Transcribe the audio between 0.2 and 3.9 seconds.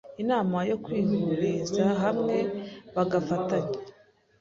inama yo kwihuriza hamwe bagafatanya